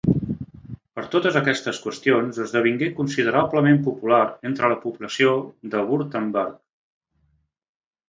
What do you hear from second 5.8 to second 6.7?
Württemberg.